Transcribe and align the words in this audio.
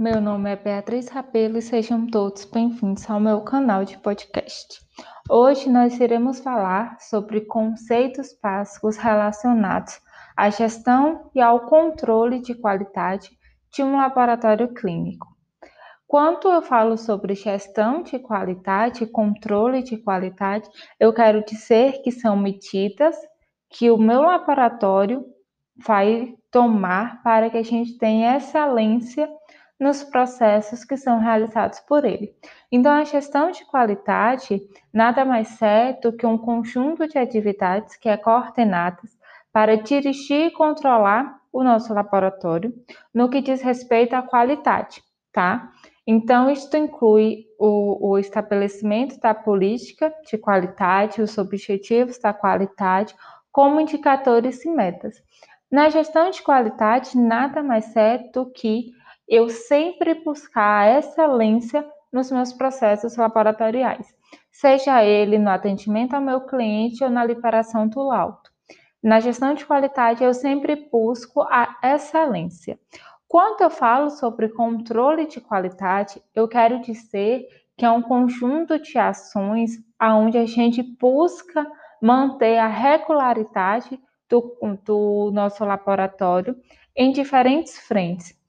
meu 0.00 0.18
nome 0.18 0.50
é 0.50 0.56
Beatriz 0.56 1.08
Rabelo 1.08 1.58
e 1.58 1.62
sejam 1.62 2.06
todos 2.06 2.46
bem-vindos 2.46 3.08
ao 3.10 3.20
meu 3.20 3.42
canal 3.42 3.84
de 3.84 3.98
podcast. 3.98 4.80
Hoje 5.28 5.68
nós 5.68 6.00
iremos 6.00 6.40
falar 6.40 6.98
sobre 6.98 7.42
conceitos 7.42 8.28
básicos 8.42 8.96
relacionados 8.96 10.00
à 10.34 10.48
gestão 10.48 11.30
e 11.34 11.40
ao 11.42 11.66
controle 11.66 12.40
de 12.40 12.54
qualidade 12.54 13.28
de 13.70 13.82
um 13.82 13.98
laboratório 13.98 14.72
clínico. 14.72 15.26
Quando 16.08 16.48
eu 16.48 16.62
falo 16.62 16.96
sobre 16.96 17.34
gestão 17.34 18.02
de 18.02 18.18
qualidade 18.18 19.04
e 19.04 19.06
controle 19.06 19.82
de 19.82 19.98
qualidade, 19.98 20.66
eu 20.98 21.12
quero 21.12 21.44
dizer 21.44 22.00
que 22.00 22.10
são 22.10 22.38
medidas 22.38 23.14
que 23.68 23.90
o 23.90 23.98
meu 23.98 24.22
laboratório 24.22 25.26
vai 25.76 26.34
tomar 26.50 27.22
para 27.22 27.50
que 27.50 27.58
a 27.58 27.62
gente 27.62 27.98
tenha 27.98 28.38
excelência 28.38 29.28
nos 29.80 30.04
processos 30.04 30.84
que 30.84 30.96
são 30.98 31.18
realizados 31.18 31.80
por 31.80 32.04
ele. 32.04 32.34
Então, 32.70 32.92
a 32.92 33.04
gestão 33.04 33.50
de 33.50 33.64
qualidade 33.64 34.60
nada 34.92 35.24
mais 35.24 35.60
é 35.62 35.94
do 35.94 36.12
que 36.12 36.26
um 36.26 36.36
conjunto 36.36 37.08
de 37.08 37.18
atividades 37.18 37.96
que 37.96 38.08
é 38.08 38.16
coordenadas 38.18 39.18
para 39.50 39.78
dirigir 39.78 40.48
e 40.48 40.50
controlar 40.50 41.40
o 41.50 41.64
nosso 41.64 41.94
laboratório 41.94 42.72
no 43.12 43.30
que 43.30 43.40
diz 43.40 43.62
respeito 43.62 44.14
à 44.14 44.22
qualidade, 44.22 45.02
tá? 45.32 45.72
Então, 46.06 46.50
isto 46.50 46.76
inclui 46.76 47.46
o, 47.58 48.10
o 48.10 48.18
estabelecimento 48.18 49.18
da 49.18 49.34
política 49.34 50.12
de 50.28 50.36
qualidade, 50.36 51.22
os 51.22 51.38
objetivos 51.38 52.18
da 52.18 52.32
qualidade, 52.32 53.14
como 53.50 53.80
indicadores 53.80 54.64
e 54.64 54.70
metas. 54.70 55.22
Na 55.70 55.88
gestão 55.88 56.30
de 56.30 56.42
qualidade, 56.42 57.16
nada 57.16 57.62
mais 57.62 57.94
é 57.96 58.18
do 58.32 58.46
que 58.46 58.92
eu 59.30 59.48
sempre 59.48 60.12
buscar 60.12 60.80
a 60.80 60.98
excelência 60.98 61.88
nos 62.12 62.32
meus 62.32 62.52
processos 62.52 63.16
laboratoriais, 63.16 64.12
seja 64.50 65.04
ele 65.04 65.38
no 65.38 65.48
atendimento 65.48 66.14
ao 66.14 66.20
meu 66.20 66.40
cliente 66.40 67.04
ou 67.04 67.08
na 67.08 67.24
liberação 67.24 67.86
do 67.86 68.02
laudo. 68.02 68.50
Na 69.00 69.20
gestão 69.20 69.54
de 69.54 69.64
qualidade, 69.64 70.24
eu 70.24 70.34
sempre 70.34 70.88
busco 70.90 71.42
a 71.42 71.78
excelência. 71.94 72.76
Quando 73.28 73.60
eu 73.60 73.70
falo 73.70 74.10
sobre 74.10 74.48
controle 74.48 75.26
de 75.26 75.40
qualidade, 75.40 76.20
eu 76.34 76.48
quero 76.48 76.80
dizer 76.80 77.46
que 77.78 77.84
é 77.84 77.90
um 77.90 78.02
conjunto 78.02 78.80
de 78.80 78.98
ações 78.98 79.78
onde 80.02 80.36
a 80.36 80.44
gente 80.44 80.82
busca 80.82 81.64
manter 82.02 82.58
a 82.58 82.66
regularidade 82.66 83.98
do, 84.28 84.56
do 84.84 85.30
nosso 85.32 85.64
laboratório 85.64 86.56
em 86.96 87.12
diferentes 87.12 87.78
frentes. 87.78 88.39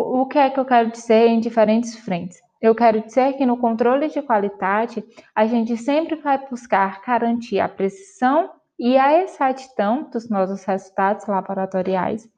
O 0.00 0.26
que 0.26 0.38
é 0.38 0.48
que 0.48 0.60
eu 0.60 0.64
quero 0.64 0.92
dizer 0.92 1.26
em 1.26 1.40
diferentes 1.40 1.96
frentes? 1.98 2.40
Eu 2.62 2.72
quero 2.72 3.02
dizer 3.02 3.32
que 3.32 3.44
no 3.44 3.56
controle 3.56 4.08
de 4.08 4.22
qualidade, 4.22 5.04
a 5.34 5.44
gente 5.44 5.76
sempre 5.76 6.14
vai 6.14 6.38
buscar 6.48 7.02
garantir 7.04 7.58
a 7.58 7.68
precisão 7.68 8.50
e 8.78 8.96
a 8.96 9.22
exatidão 9.22 10.08
dos 10.08 10.30
nossos 10.30 10.64
resultados 10.64 11.26
laboratoriais, 11.26 12.28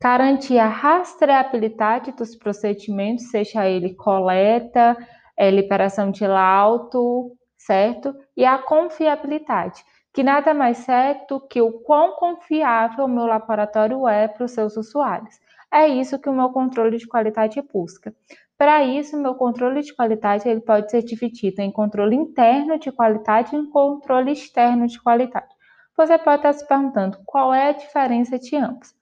garantir 0.00 0.58
a 0.58 0.68
rastreabilidade 0.68 2.12
dos 2.12 2.34
procedimentos, 2.34 3.30
seja 3.30 3.66
ele 3.66 3.94
coleta, 3.94 4.96
é, 5.36 5.50
liberação 5.50 6.10
de 6.10 6.26
laudo, 6.26 7.36
certo? 7.58 8.14
E 8.34 8.46
a 8.46 8.56
confiabilidade, 8.56 9.84
que 10.14 10.22
nada 10.22 10.54
mais 10.54 10.88
é 10.88 11.22
do 11.28 11.38
que 11.38 11.60
o 11.60 11.80
quão 11.80 12.16
confiável 12.16 13.04
o 13.04 13.08
meu 13.08 13.26
laboratório 13.26 14.08
é 14.08 14.26
para 14.26 14.44
os 14.44 14.52
seus 14.52 14.76
usuários. 14.76 15.38
É 15.72 15.86
isso 15.86 16.18
que 16.18 16.28
o 16.28 16.32
meu 16.32 16.50
controle 16.50 16.96
de 16.96 17.06
qualidade 17.06 17.60
busca. 17.72 18.14
Para 18.56 18.82
isso, 18.82 19.16
meu 19.16 19.34
controle 19.34 19.82
de 19.82 19.94
qualidade 19.94 20.48
ele 20.48 20.60
pode 20.60 20.90
ser 20.90 21.02
dividido 21.02 21.60
em 21.60 21.70
controle 21.70 22.16
interno 22.16 22.78
de 22.78 22.90
qualidade 22.90 23.54
e 23.54 23.66
controle 23.68 24.32
externo 24.32 24.86
de 24.86 25.00
qualidade. 25.00 25.54
Você 25.96 26.16
pode 26.18 26.38
estar 26.38 26.52
se 26.52 26.66
perguntando 26.66 27.18
qual 27.24 27.52
é 27.52 27.68
a 27.68 27.72
diferença 27.72 28.38
de 28.38 28.56
ambos. 28.56 28.94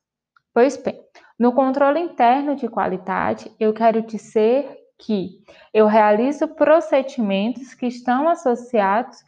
Pois 0.53 0.77
bem, 0.77 1.01
no 1.39 1.53
controle 1.53 2.01
interno 2.01 2.57
de 2.57 2.69
qualidade, 2.69 3.51
eu 3.61 3.73
quero 3.73 4.03
dizer 4.03 4.67
que 4.99 5.43
eu 5.73 5.87
realizo 5.87 6.49
procedimentos 6.49 7.75
que 7.75 7.87
estão 7.87 8.29
associados 8.29 9.19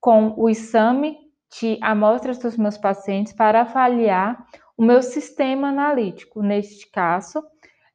com 0.00 0.34
o 0.36 0.48
exame 0.48 1.18
de 1.60 1.78
amostras 1.82 2.38
dos 2.38 2.56
meus 2.56 2.78
pacientes 2.78 3.32
para 3.32 3.60
avaliar 3.60 4.42
o 4.78 4.82
meu 4.84 5.02
sistema 5.02 5.70
analítico, 5.70 6.40
neste 6.40 6.88
caso, 6.88 7.42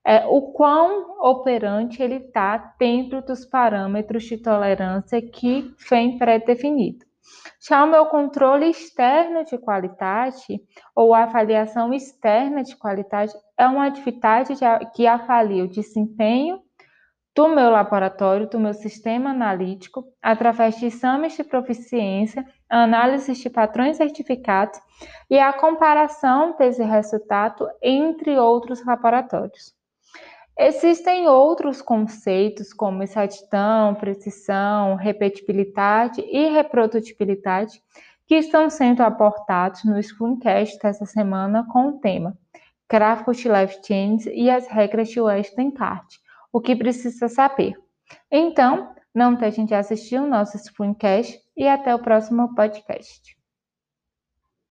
é 0.05 0.25
o 0.25 0.51
quão 0.51 1.17
operante 1.21 2.03
ele 2.03 2.16
está 2.16 2.75
dentro 2.77 3.21
dos 3.21 3.45
parâmetros 3.45 4.25
de 4.25 4.38
tolerância 4.38 5.21
que 5.21 5.73
vem 5.89 6.17
pré-definido. 6.17 7.05
Já 7.66 7.85
o 7.85 7.89
meu 7.89 8.05
controle 8.07 8.69
externo 8.69 9.45
de 9.45 9.57
qualidade 9.57 10.59
ou 10.94 11.13
avaliação 11.13 11.94
externa 11.94 12.61
de 12.61 12.75
qualidade 12.75 13.31
é 13.57 13.65
uma 13.65 13.88
atividade 13.88 14.53
que 14.94 15.07
avalia 15.07 15.63
o 15.63 15.69
desempenho 15.69 16.59
do 17.35 17.47
meu 17.47 17.71
laboratório, 17.71 18.47
do 18.47 18.59
meu 18.59 18.73
sistema 18.73 19.31
analítico, 19.31 20.05
através 20.21 20.77
de 20.77 20.85
exames 20.85 21.35
de 21.35 21.44
proficiência, 21.44 22.45
análises 22.69 23.39
de 23.39 23.49
padrões 23.49 23.97
certificados 23.97 24.79
e 25.29 25.39
a 25.39 25.51
comparação 25.51 26.55
desse 26.57 26.83
resultado 26.83 27.67
entre 27.81 28.38
outros 28.38 28.85
laboratórios. 28.85 29.73
Existem 30.57 31.27
outros 31.27 31.81
conceitos 31.81 32.71
como 32.71 33.01
exatidão, 33.01 33.95
precisão, 33.95 34.94
repetibilidade 34.95 36.21
e 36.21 36.50
reprodutibilidade 36.50 37.81
que 38.27 38.35
estão 38.35 38.69
sendo 38.69 39.01
aportados 39.01 39.83
no 39.83 40.01
Screencast 40.01 40.77
dessa 40.77 41.05
semana 41.07 41.65
com 41.71 41.88
o 41.89 42.00
tema 42.00 42.38
Gráficos 42.88 43.38
de 43.38 43.50
Life 43.50 43.79
Chains 43.83 44.27
e 44.27 44.51
as 44.51 44.67
regras 44.67 45.09
de 45.09 45.19
Western-Cart 45.19 46.22
o 46.53 46.62
que 46.62 46.75
precisa 46.75 47.28
saber. 47.28 47.74
Então, 48.31 48.94
não 49.14 49.34
deixem 49.34 49.66
de 49.66 49.74
assistir 49.74 50.19
o 50.19 50.28
nosso 50.28 50.58
Screencast 50.58 51.40
e 51.58 51.68
até 51.68 51.94
o 51.94 52.00
próximo 52.00 52.53
podcast. 52.56 53.36